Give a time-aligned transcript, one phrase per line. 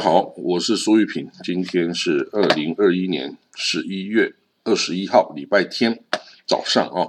[0.00, 6.04] 好，我是苏玉平，今天是二零二一年十一月二十一号，礼拜天
[6.46, 7.08] 早上啊。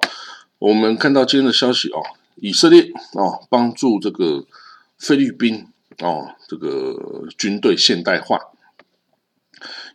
[0.57, 2.01] 我们看到今天的消息哦，
[2.37, 4.43] 以色列哦帮助这个
[4.97, 5.67] 菲律宾
[5.99, 8.39] 哦这个军队现代化，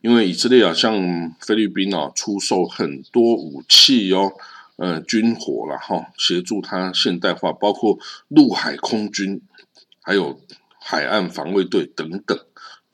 [0.01, 4.33] 因为以色列啊向菲律宾啊出售很多武器哦，
[4.77, 9.43] 呃军火了哈，协助他现代化，包括陆海空军，
[10.01, 10.41] 还有
[10.79, 12.39] 海岸防卫队等等。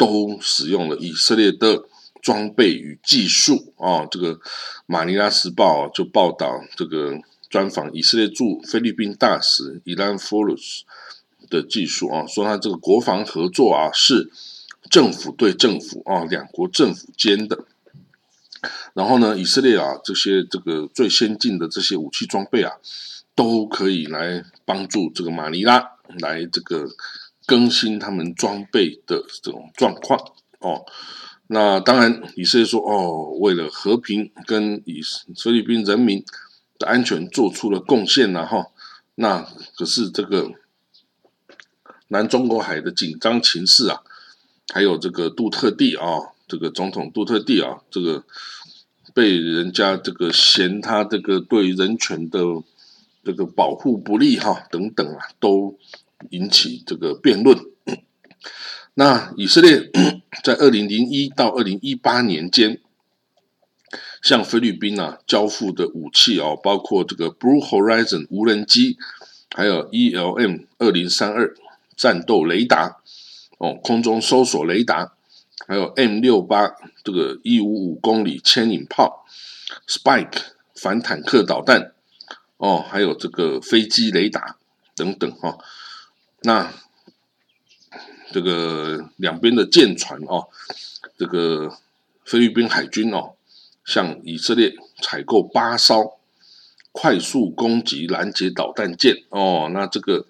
[0.00, 1.84] 都使用了以色列的
[2.22, 4.36] 装备与技术啊，这个
[4.86, 10.84] 《马尼拉时报》就报道这个专访以色列驻菲律宾大使伊兰·弗鲁斯
[11.50, 14.30] 的技术啊，说他这个国防合作啊是
[14.88, 17.66] 政府对政府啊两国政府间的。
[18.94, 22.72] 然后呢，以色列啊这些这个最先进的这些武器装备啊，
[23.34, 26.88] 都可以来帮助这个马尼拉来这个。
[27.50, 30.20] 更新他们装备的这种状况
[30.60, 30.86] 哦，
[31.48, 35.00] 那当然以色列说哦，为了和平跟以
[35.36, 36.24] 菲律宾人民
[36.78, 38.68] 的安全做出了贡献了哈，
[39.16, 39.44] 那
[39.76, 40.52] 可是这个
[42.06, 44.02] 南中国海的紧张情势啊，
[44.72, 46.04] 还有这个杜特地啊，
[46.46, 48.22] 这个总统杜特地啊，这个
[49.12, 52.38] 被人家这个嫌他这个对人权的
[53.24, 55.76] 这个保护不利哈等等啊，都。
[56.28, 57.58] 引起这个辩论。
[58.94, 59.90] 那以色列
[60.44, 62.80] 在二零零一到二零一八年间，
[64.22, 68.98] 向菲律宾啊交付的武器哦，包括这个 Blue Horizon 无人机，
[69.54, 71.54] 还有 ELM 二零三二
[71.96, 72.98] 战斗雷达
[73.58, 75.14] 哦，空中搜索雷达，
[75.66, 79.24] 还有 M 六八这个一五五公里牵引炮
[79.86, 80.42] ，Spike
[80.74, 81.92] 反坦克导弹
[82.58, 84.56] 哦，还有这个飞机雷达
[84.94, 85.58] 等等哈。
[86.42, 86.72] 那
[88.32, 90.48] 这个两边的舰船哦，
[91.18, 91.76] 这个
[92.24, 93.34] 菲律宾海军哦，
[93.84, 96.18] 向以色列采购八艘
[96.92, 100.26] 快速攻击拦截导弹舰哦，那这个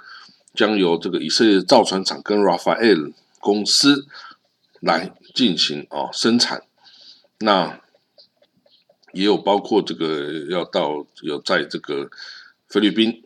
[0.54, 4.06] 将由这个以色列造船厂跟 Rafael 公司
[4.81, 6.65] 来进行哦生产。
[7.38, 7.81] 那
[9.12, 12.10] 也有包括这个要到有在这个
[12.69, 13.22] 菲律宾。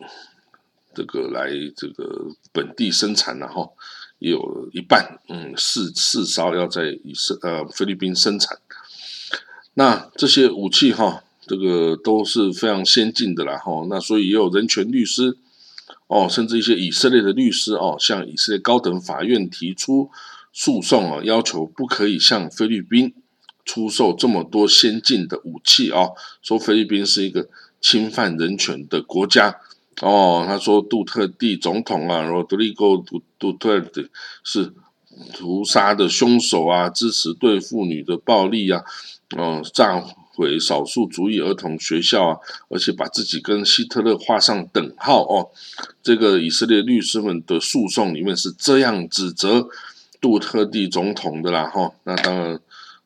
[0.97, 3.75] 这个来这个本地生产，然后
[4.19, 8.57] 有一半，嗯，四四艘要在以色呃菲律宾生产。
[9.73, 13.85] 那这些武器哈，这个都是非常先进的啦哈。
[13.89, 15.37] 那所以也有人权律师
[16.07, 20.09] 哦，甚至一些以色列的律师哦，向以色列高等法院提出
[20.53, 23.13] 诉讼啊，要求不可以向菲律宾
[23.65, 26.07] 出售这么多先进的武器啊，
[26.41, 27.49] 说菲律宾是一个
[27.81, 29.59] 侵犯人权的国家。
[30.01, 34.09] 哦，他说杜特地总统啊，罗德里戈杜杜特的
[34.43, 34.73] 是
[35.33, 38.83] 屠杀的凶手啊，支持对妇女的暴力啊，
[39.37, 40.03] 哦，炸
[40.33, 45.47] 毁少数族裔儿童学校啊，而且把自己跟希特勒画上等号哦。
[46.03, 49.69] 这个以色列律师们的诉讼里面是这样指责
[50.19, 51.93] 杜特地总统的啦，哈。
[52.03, 52.59] 那当然，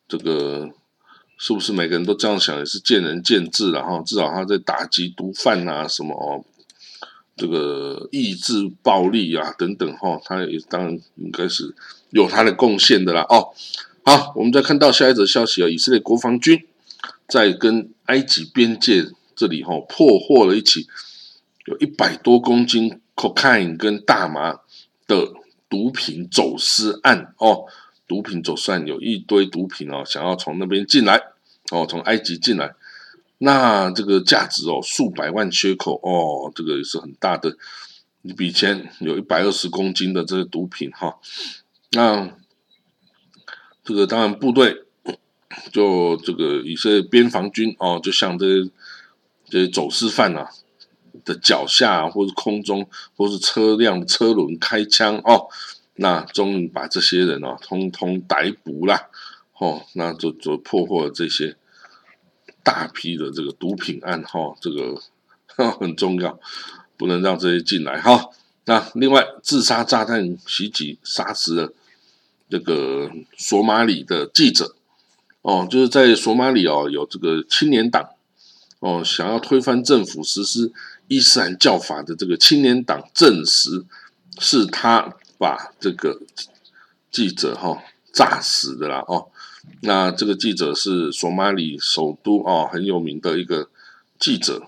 [0.08, 0.68] 这个
[1.38, 4.02] 是不是每个人都这样想也是见仁见智了哈。
[4.04, 6.44] 至少他在打击毒贩啊什么哦。
[7.40, 11.74] 这个抑制暴力啊，等等哈，他也当然应该是
[12.10, 13.22] 有他的贡献的啦。
[13.30, 13.48] 哦，
[14.04, 16.62] 好，我们再看到下一则消息啊，以色列国防军
[17.26, 20.86] 在跟埃及边界这里哈破获了一起
[21.64, 24.60] 有一百多公斤 cocaine 跟大麻
[25.06, 25.32] 的
[25.70, 27.64] 毒品走私案哦，
[28.06, 31.16] 毒品走私案有一堆毒品哦，想要从那边进来
[31.70, 32.74] 哦，从埃及进来。
[33.42, 37.56] 那这个价值哦，数百万缺口哦，这个也是很大的
[38.20, 41.16] 一笔钱，有一百二十公斤的这个毒品哈。
[41.92, 42.36] 那
[43.82, 44.84] 这个当然部队
[45.72, 48.70] 就这个以色列边防军哦，就像这些
[49.46, 50.50] 这些走私犯啊
[51.24, 55.48] 的脚下或者空中或是车辆车轮开枪哦，
[55.94, 59.08] 那终于把这些人哦通通逮捕了
[59.56, 61.56] 哦，那就就破获了这些。
[62.62, 65.00] 大批的这个毒品案哈，这个
[65.78, 66.38] 很重要，
[66.96, 68.30] 不能让这些进来哈。
[68.66, 71.72] 那另外，自杀炸弹袭击杀死了
[72.48, 74.76] 这个索马里的记者
[75.42, 78.10] 哦，就是在索马里哦，有这个青年党
[78.78, 80.72] 哦，想要推翻政府实施
[81.08, 83.84] 伊斯兰教法的这个青年党证实
[84.38, 86.20] 是他把这个
[87.10, 87.82] 记者哈
[88.12, 89.28] 炸死的啦哦。
[89.82, 93.68] 那这个记者是索马里首都哦很有名的一个
[94.18, 94.62] 记者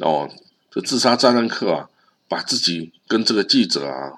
[0.00, 0.30] 哦，
[0.70, 1.90] 这自杀炸弹客啊，
[2.28, 4.12] 把自己跟这个记者啊，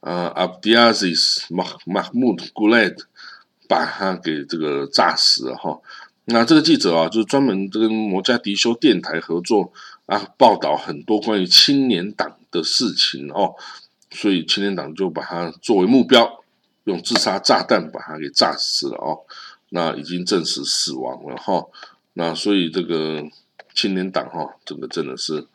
[0.00, 3.04] 呃，Abdiaziz Mahmoud Guled
[3.68, 5.80] 把他给这个炸死了哈。
[6.26, 9.72] 那这个记者啊，就是专门跟摩加迪修电台合作
[10.06, 13.54] 啊，报道很多关于青年党的事情哦，
[14.10, 16.42] 所以青年党就把他作为目标。
[16.86, 19.26] 用自杀炸弹把他给炸死了哦，
[19.70, 21.66] 那已经证实死亡了哈，
[22.12, 23.24] 那所以这个
[23.74, 25.48] 青年党哈，这个真的是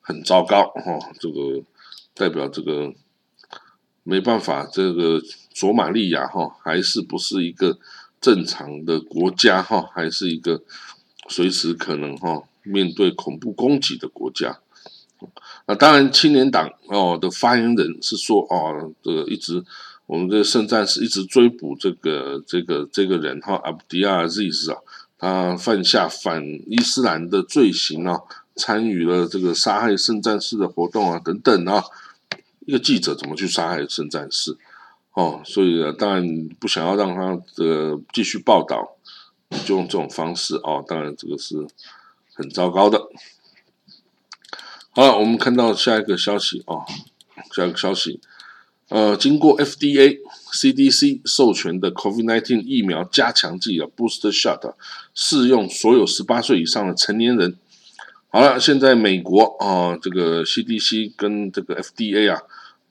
[0.00, 1.62] 很糟糕哈，这个
[2.14, 2.94] 代表这个
[4.02, 5.20] 没办法，这个
[5.52, 7.78] 索马利亚哈还是不是一个
[8.18, 10.62] 正常的国家哈，还是一个
[11.28, 14.58] 随时可能哈面对恐怖攻击的国家。
[15.66, 19.62] 那当然，青年党哦的发言人是说哦，这个一直。
[20.08, 24.80] 我们的圣战士一直追捕这个这个这个人哈，阿布迪亚 Z 啊，
[25.18, 28.22] 他犯下反伊斯兰的罪行啊，
[28.56, 31.84] 参与了这个杀害圣战士的活动啊，等等啊。
[32.60, 34.56] 一个记者怎么去杀害圣战士？
[35.12, 38.96] 哦，所以当然不想要让他的继续报道，
[39.66, 40.82] 就用这种方式哦。
[40.88, 41.66] 当然这个是
[42.32, 42.98] 很糟糕的。
[44.90, 46.86] 好了，我们看到下一个消息哦，
[47.54, 48.20] 下一个消息。
[48.88, 50.18] 呃，经过 FDA、
[50.50, 54.74] CDC 授权的 COVID-19 疫苗加强剂啊，Boost shot
[55.12, 57.58] 适用所有十八岁以上的成年人。
[58.30, 62.40] 好了，现在美国啊，这个 CDC 跟这个 FDA 啊，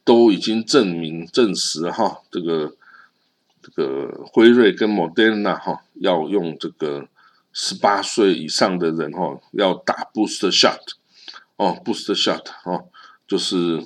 [0.04, 2.76] 都已经证明证实哈，这个
[3.64, 7.08] 这个辉瑞跟 Moderna 哈，要用这个
[7.54, 10.78] 十八岁以上的人哈，要打 Boost shot
[11.56, 12.86] 哦，Boost shot 哦，
[13.28, 13.84] 就是。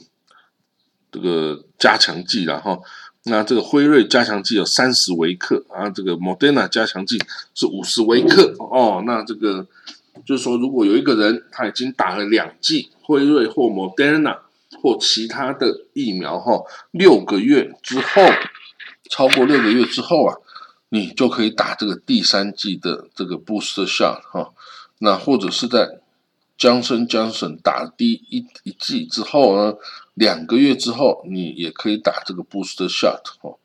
[1.12, 2.80] 这个加强剂了哈，
[3.24, 7.22] 那这个辉瑞加强剂有三十微克啊，这个 Moderna 加强剂
[7.54, 9.04] 是五十微克哦。
[9.06, 9.68] 那这个
[10.25, 14.38] 就是说，如果有一个人他已经打了两剂辉瑞或 Moderna
[14.81, 18.22] 或其他的疫苗哈，六个月之后，
[19.10, 20.38] 超过六个月之后啊，
[20.88, 24.54] 你就可以打这个第三剂的这个 booster shot 哈。
[25.00, 26.00] 那或者是在
[26.58, 29.74] 江森江省打第一一剂之后呢？
[30.22, 33.58] 两个月之后，你也可以打这个 booster shot 哦。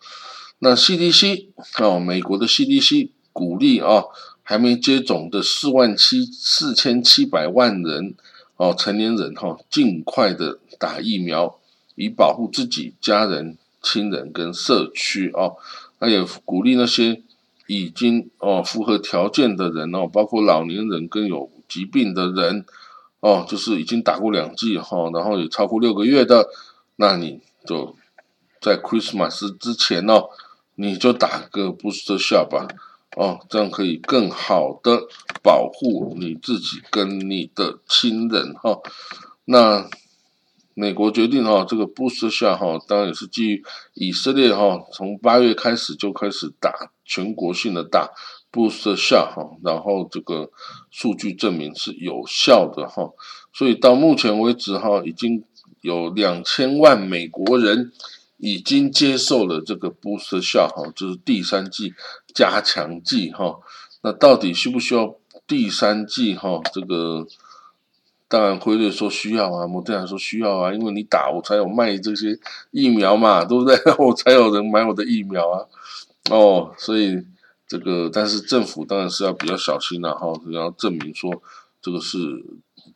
[0.61, 1.49] 那 CDC
[1.79, 4.05] 哦，美国的 CDC 鼓励啊，
[4.43, 8.15] 还没接种的四万七四千七百万人
[8.57, 11.59] 哦，成年人哈，尽快的打疫苗，
[11.95, 15.57] 以保护自己、家人、亲人跟社区哦。
[15.99, 17.23] 那也鼓励那些
[17.67, 22.65] 已经哦符合条件的人哦，包括老年人跟有疾病的人。
[23.21, 26.49] 哦，就是已经打过两剂哈，然后也超过六个月的，
[26.97, 27.97] 那你就
[28.61, 30.29] 在 Christmas 之前哦，
[30.75, 32.69] 你就打个 booster shot 吧，
[33.17, 35.03] 哦，这样可以更好的
[35.43, 38.79] 保护你自己跟你的亲人哈。
[39.47, 39.89] 那
[40.75, 43.65] 美国决定哈，这个 booster shot 哈，当然也是基于
[43.95, 48.11] 以色列哈，从八月开始就开始打全国性的打。
[48.57, 50.51] Boost 下哈，然后这个
[50.91, 53.13] 数据证明是有效的哈，
[53.53, 55.45] 所以到目前为止哈，已经
[55.83, 57.93] 有两千万美国人
[58.39, 61.93] 已经接受了这个 boost 下哈，就是第三剂
[62.35, 63.59] 加强剂哈。
[64.01, 65.15] 那到底需不需要
[65.47, 66.63] 第三剂哈？
[66.73, 67.27] 这个
[68.29, 72.39] 当然辉瑞说需要啊，莫德纳说需要啊，因为你打我才有卖这些
[72.71, 73.77] 疫苗嘛，对不对？
[73.99, 75.67] 我才有人买我的疫苗啊。
[76.31, 77.23] 哦，所以。
[77.69, 81.43] 这个，但是政府当然是要比较小心了哈，要证明说
[81.83, 82.17] 这个是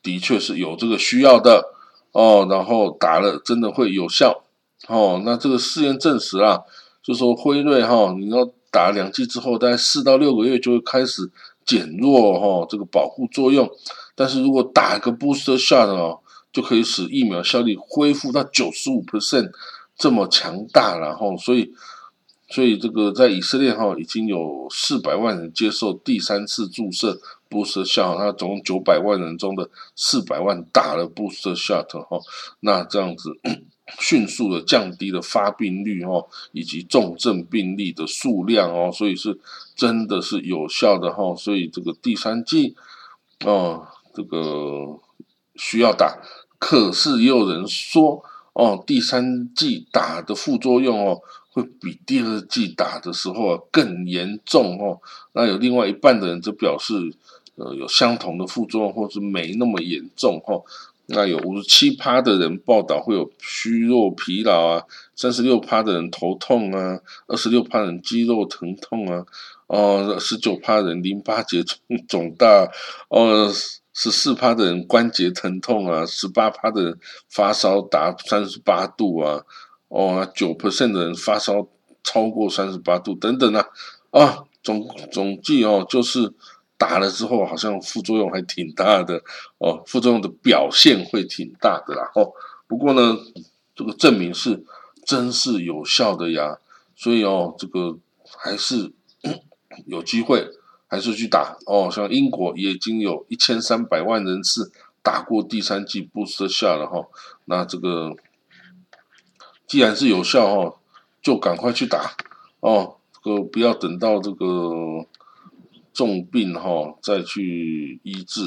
[0.00, 1.64] 的确是有这个需要的
[2.12, 4.44] 哦，然后打了真的会有效
[4.86, 5.20] 哦。
[5.24, 6.60] 那这个试验证实啊，
[7.02, 11.28] 就说辉瑞哈，你要打两剂之后，大概四到六个月就会开始
[11.66, 13.68] 减弱哈这个保护作用，
[14.14, 16.20] 但是如果打一个 booster shot 哦，
[16.52, 19.50] 就可以使疫苗效力恢复到九十五 percent
[19.98, 21.74] 这么强大，然后所以。
[22.50, 32.20] 所以这个在以色列哈已经有四百万人接受第三次注射 boost shot，那总共九百万人中的四百万打了 boost shot 哈，
[32.58, 33.38] 那这样子
[34.00, 39.38] 迅速的降低了发病率哈，以及重症病例的数量哦，所以是
[39.76, 42.74] 真的是有效的哈，所以这个第三剂
[43.44, 44.98] 哦，这个
[45.54, 46.18] 需要打，
[46.58, 51.20] 可是也有人说哦，第三剂打的副作用哦。
[51.52, 55.00] 会比第二季打的时候更严重哦。
[55.32, 56.94] 那有另外一半的人就表示，
[57.56, 60.62] 呃，有相同的副作用，或是没那么严重哦。
[61.12, 64.84] 那有五十七趴的人报道会有虚弱疲劳啊，
[65.16, 69.26] 三十六趴的人头痛啊，二十六趴人肌肉疼痛啊，
[69.66, 72.70] 哦，十九趴人淋巴结肿 肿大，
[73.08, 73.52] 哦，
[73.92, 79.42] 十四趴的人关节疼痛啊，十八趴的人发烧达三十八度啊，
[79.90, 81.68] 哦，九 percent 的人发烧
[82.02, 83.68] 超过三十八度等等啊，
[84.10, 86.32] 啊，总总计哦就是。
[86.80, 89.22] 打了之后好像副作用还挺大的
[89.58, 92.32] 哦，副作用的表现会挺大的啦哦。
[92.66, 93.18] 不过呢，
[93.76, 94.64] 这个证明是
[95.04, 96.56] 真是有效的呀，
[96.96, 98.90] 所以哦，这个还是
[99.84, 100.48] 有机会，
[100.86, 101.90] 还是去打哦。
[101.92, 107.06] 像英国也已经有一千三百万人次打过第三剂布什下了哈，
[107.44, 108.16] 那这个
[109.70, 110.74] 既然是有效哦，
[111.22, 112.16] 就赶快去打
[112.58, 115.06] 哦，这个不要等到这个。
[115.92, 118.40] 重病哈，再去医治。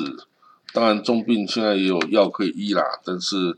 [0.74, 3.58] 当然，重病现在也有药可以医啦，但是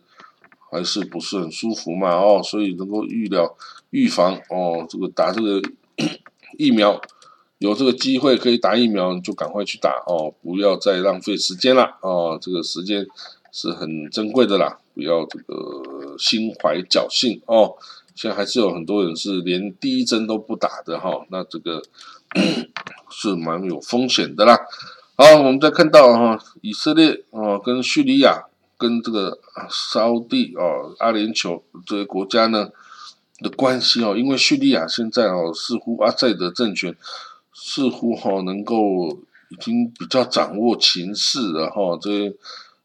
[0.72, 3.56] 还是不是很舒服嘛哦，所以能够预料、
[3.92, 5.62] 预防哦，这个打这个
[6.58, 7.00] 疫苗，
[7.60, 13.06] 有这个机会可以打疫苗，就赶快去打哦，不要再浪费时间了哦，这个时间
[13.52, 17.76] 是很珍贵的啦，不要这个心怀侥幸哦。
[18.16, 21.82] 现在还是有很多人是连第一针都不打的哈，那这个。
[23.10, 24.60] 是蛮有风险的啦。
[25.16, 28.44] 好，我们再看到哈，以色列哦，跟叙利亚、
[28.78, 32.68] 跟这个沙地哦、阿联酋这些国家呢
[33.40, 36.94] 的关系哦，因为叙利亚现在哦，似乎阿塞德政权
[37.54, 39.18] 似乎哈能够
[39.50, 42.36] 已经比较掌握情势了哈，这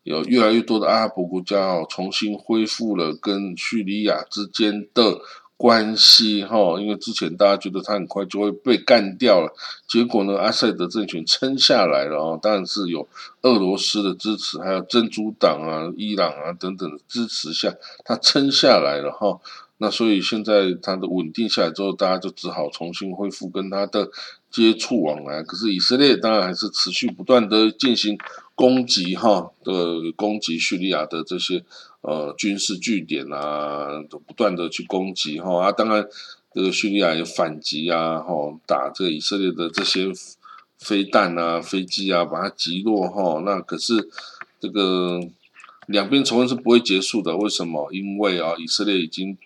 [0.03, 5.21] 有越来越多的阿拉伯国家哦，重新恢复了跟叙利亚之间的。
[5.61, 9.53] 关系哈，因为之前大家觉得他很快就会被干掉了，
[9.87, 13.07] 结果呢，阿塞德政权撑下来了哦，当然是有
[13.43, 17.75] 俄罗斯的支持，还有珍珠党啊、伊朗啊等等的支持下，
[18.07, 19.39] 他撑下来了哈。
[19.77, 24.09] 那所以现在他的稳定下来之后，大家就只好重新恢复跟他的
[24.51, 25.43] 接触往来。
[25.43, 28.17] 可是以色列当然还是持续不断的进行
[28.61, 31.65] 攻击哈的攻击叙利亚的这些。
[32.03, 36.03] 呃，军事据点啊，都不断的去攻击哈啊，当然
[36.51, 38.33] 这个叙利亚有反击啊，哈，
[38.67, 40.11] 打这个以色列的这些
[40.79, 43.43] 飞弹啊、飞机啊，把它击落哈。
[43.45, 44.09] 那可是
[44.59, 45.21] 这个
[45.89, 47.93] 两边仇恨是不会结束的，为什么？
[47.93, 49.37] 因为啊，以色列已经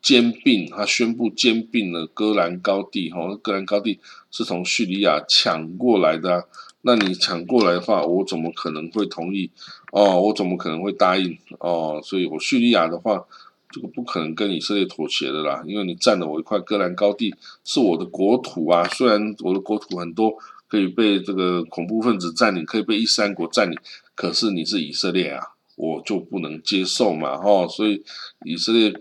[0.00, 6.48] 兼并，他宣布兼并了戈兰高地哈，戈兰高地是从叙利亚抢过来的。
[6.82, 9.50] 那你抢过来的话，我怎么可能会同意？
[9.92, 11.38] 哦，我怎么可能会答应？
[11.58, 13.24] 哦，所以我叙利亚的话，
[13.70, 17.34] 这个不可能跟以色列妥协的啦，因为你占了我一块戈兰高地，
[17.64, 18.86] 是我的国土啊。
[18.88, 20.34] 虽然我的国土很多
[20.68, 23.78] 可以被这个恐怖分子占领，可以被伊斯兰国占领，
[24.14, 25.40] 可是你是以色列啊，
[25.76, 27.40] 我就不能接受嘛。
[27.42, 28.02] 哦，所以
[28.44, 28.92] 以色列。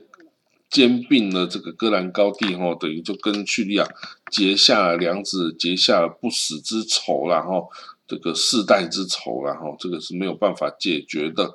[0.71, 3.85] 兼并了这个戈兰高地，哈，等于就跟叙利亚
[4.31, 7.67] 结下了梁子，结下了不死之仇了，哈，
[8.07, 11.53] 这个世代之仇了，哈，这个是没有办法解决的，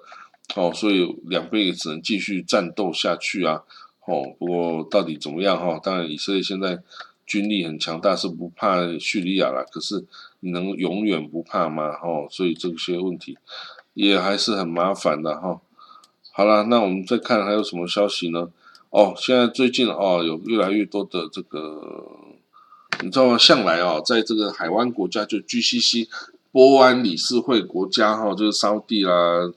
[0.55, 3.63] 哦，所以两边也只能继续战斗下去啊，
[4.05, 6.79] 哦，不过到底怎么样，哈，当然以色列现在
[7.25, 10.05] 军力很强大，是不怕叙利亚了，可是
[10.41, 11.93] 你能永远不怕吗？
[11.93, 13.39] 哈，所以这些问题
[13.95, 15.59] 也还是很麻烦的，哈。
[16.33, 18.51] 好了，那我们再看还有什么消息呢？
[18.97, 21.83] 哦，现在最近哦，有越来越多的这个，
[23.03, 23.37] 你知道吗？
[23.37, 26.09] 向来哦，在这个海湾国家，就 GCC
[26.51, 29.53] 波湾理事会国家哈，就是沙地啦、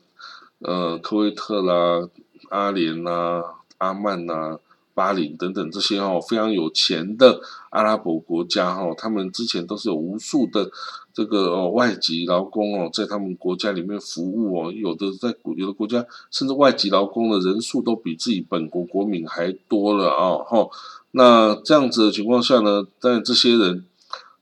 [0.57, 2.09] 呃、科威特啦、
[2.49, 3.41] 阿联啦、
[3.77, 4.59] 阿曼呐。
[4.99, 7.39] 巴林等等这些哈非常有钱的
[7.69, 10.69] 阿拉伯国家哈，他们之前都是有无数的
[11.13, 20.67] 这个哦外籍劳工哦在他们国家里面服务哦，有的在有的国家甚至外籍劳工的人数都比自己本国国民还多了啊哈。
[21.11, 23.85] 那这样子的情况下呢，但这些人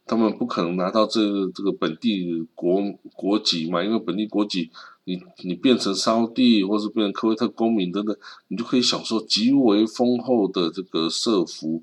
[0.07, 2.81] 他们不可能拿到这个这个本地国
[3.13, 4.71] 国籍嘛，因为本地国籍。
[5.07, 8.13] 你你变成沙地，或是变成科威特公民等等，
[8.49, 11.81] 你就可以享受极为丰厚的这个社福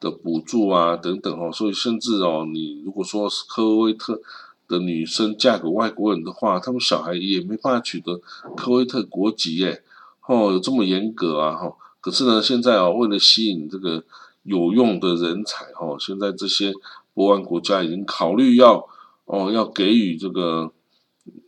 [0.00, 1.52] 的补助啊等等哦。
[1.52, 4.20] 所以甚至哦，你如果说是科威特
[4.66, 8.20] 的女生嫁给外国人的话，他们小孩也没办法取得
[8.56, 9.84] 科威特国籍耶。
[10.26, 11.72] 哦，有这么严格啊哈。
[12.00, 14.02] 可是呢，现在啊，为了吸引这个
[14.42, 16.72] 有用的人才哈，现在这些
[17.14, 18.84] 波湾国家已经考虑要
[19.26, 20.72] 哦要给予这个。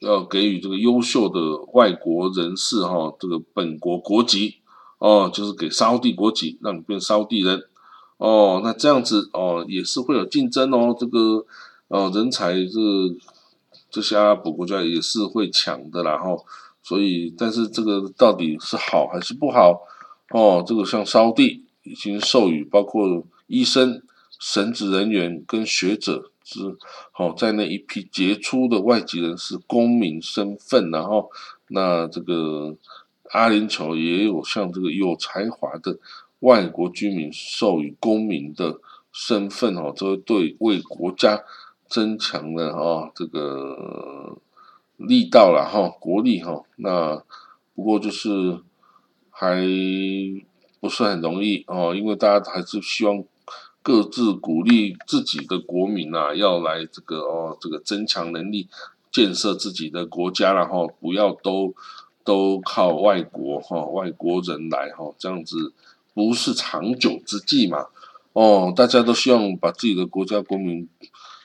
[0.01, 4.57] 要给予这个优秀的外国人士哈，这个本国国籍
[4.99, 7.63] 哦，就是给沙地国籍，让你变沙地人
[8.19, 8.61] 哦。
[8.65, 10.97] 那这样子哦，也是会有竞争哦。
[10.99, 11.47] 这个
[11.89, 12.81] 呃人才这
[13.91, 16.37] 这些阿拉伯国家也是会抢的啦哈。
[16.83, 19.81] 所以，但是这个到底是好还是不好？
[20.31, 24.01] 哦，这个像烧地已经授予包括医生、
[24.39, 26.79] 神职人员跟学者之
[27.11, 31.29] 好在那一批杰出的外籍人士公民身份，然后
[31.69, 32.77] 那这个
[33.33, 35.99] 阿联酋也有像这个有才华的
[36.39, 38.79] 外国居民授予公民的
[39.11, 41.43] 身份哦，这对为国家
[41.89, 44.39] 增强了哦这个。
[44.99, 47.23] 力道了哈，国力哈，那
[47.75, 48.59] 不过就是
[49.29, 49.63] 还
[50.81, 53.23] 不是很容易哦，因为大家还是希望
[53.87, 58.67] 各自鼓励自己的国民啊，要来这个哦，这个增强能力，
[59.13, 61.73] 建设自己的国家然后不要都
[62.25, 65.73] 都靠外国哈，外国人来哈，这样子
[66.15, 67.87] 不是长久之计嘛，
[68.33, 70.89] 哦，大家都希望把自己的国家国民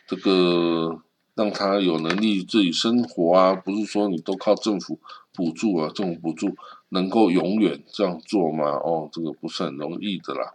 [0.07, 0.99] 这个。
[1.33, 4.99] 让他有能力自己生活啊，不是说你都靠政府
[5.33, 6.57] 补助啊，政府补助
[6.89, 8.65] 能够永远这样做吗？
[8.65, 10.53] 哦，这个不是很容易的啦。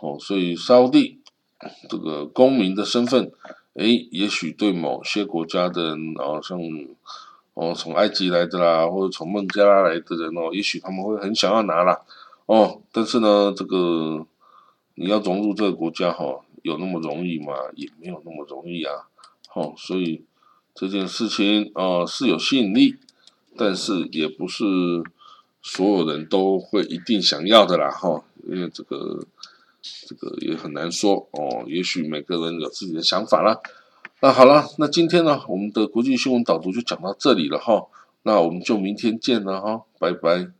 [0.00, 1.18] 哦，所以沙地
[1.88, 3.32] 这个公民的身份，
[3.74, 6.58] 诶，也许对某些国家的人，哦，像
[7.54, 12.00] 哦从埃及来的啦，或者从孟加拉来的人哦，也许他们会很想要拿啦。
[12.46, 14.24] 哦，但是呢，这个
[14.94, 17.52] 你要融入这个国家哈，有那么容易吗？
[17.74, 19.08] 也没有那么容易啊。
[19.54, 20.22] 哦，所以
[20.74, 22.96] 这件事情啊是有吸引力，
[23.56, 24.64] 但是也不是
[25.60, 29.26] 所有人都会一定想要的啦，哈，因为这个
[30.06, 33.58] 这个也很难说哦，也许每个人有自己的想法啦。
[34.20, 37.86] 那好了，那今天呢，我们的国际新闻导读就讲到这里了哈，
[38.22, 40.57] 那我们就明天见了哈，拜拜。